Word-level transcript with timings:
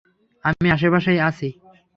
আমি 0.45 0.67
আশেপাশেই 0.71 1.19
আছি। 1.19 1.47